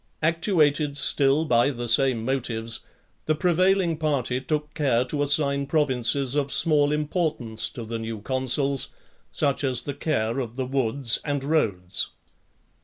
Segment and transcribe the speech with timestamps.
[0.23, 2.79] Actuated still by the same motives,
[3.27, 8.87] the prevailing party took care to assign provinces of small importance to the new consuls,
[9.31, 12.09] such as the care of the woods and roads.